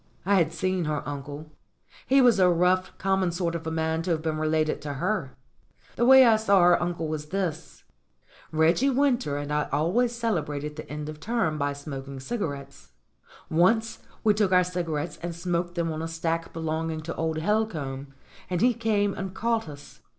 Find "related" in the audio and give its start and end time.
4.39-4.81